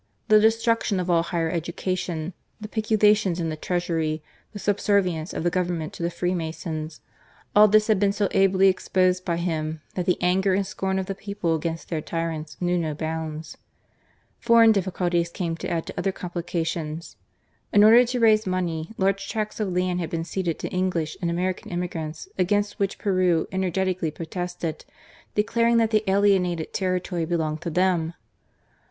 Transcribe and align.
The 0.29 0.39
destruction 0.39 0.99
of 0.99 1.11
all 1.11 1.21
higher 1.21 1.51
education, 1.51 2.33
the 2.59 2.67
peculations 2.67 3.39
in 3.39 3.49
the 3.49 3.55
Treasury, 3.55 4.23
the 4.51 4.57
subservience 4.57 5.31
of 5.31 5.43
the 5.43 5.51
Government 5.51 5.93
to 5.93 6.01
the 6.01 6.09
Freemasons— 6.09 7.01
all 7.55 7.67
this 7.67 7.85
had 7.85 7.99
been 7.99 8.11
so 8.11 8.27
ably 8.31 8.67
exposed 8.67 9.23
by 9.23 9.37
him 9.37 9.81
that 9.93 10.07
the 10.07 10.17
anger 10.19 10.55
and 10.55 10.65
scorn 10.65 10.97
of 10.97 11.05
the 11.05 11.13
people 11.13 11.53
against 11.55 11.89
their 11.89 12.01
tyrants 12.01 12.57
knew 12.59 12.79
no 12.79 12.95
bounds* 12.95 13.57
Foreign 14.39 14.71
difficulties 14.71 15.29
came 15.29 15.55
to 15.57 15.69
add 15.69 15.85
to 15.85 15.93
other 15.95 16.11
complications^ 16.11 17.15
In 17.71 17.83
order 17.83 18.03
to 18.03 18.19
raise 18.19 18.47
money, 18.47 18.95
large 18.97 19.29
tracts 19.29 19.59
of 19.59 19.67
laiKi 19.69 19.99
had 19.99 20.09
been 20.09 20.23
ceded 20.23 20.57
to 20.57 20.67
English 20.69 21.15
and 21.21 21.29
American 21.29 21.71
emigrants, 21.71 22.27
against 22.39 22.79
which 22.79 22.97
Peru 22.97 23.47
energetically 23.51 24.09
pro 24.09 24.25
tested, 24.25 24.83
declaring 25.35 25.77
that 25.77 25.91
the 25.91 26.03
alienated 26.09 26.73
territory 26.73 27.23
belonged 27.25 27.61
to 27.61 27.69
them 27.69 28.15